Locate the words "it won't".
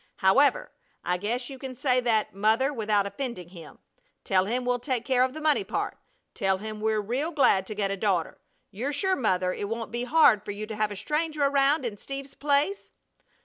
9.53-9.91